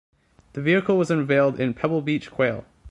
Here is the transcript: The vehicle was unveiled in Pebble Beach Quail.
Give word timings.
The 0.53 0.63
vehicle 0.63 0.97
was 0.97 1.11
unveiled 1.11 1.59
in 1.59 1.75
Pebble 1.75 2.01
Beach 2.01 2.31
Quail. 2.31 2.65